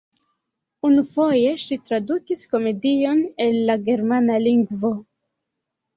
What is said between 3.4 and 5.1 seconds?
el la germana lingvo.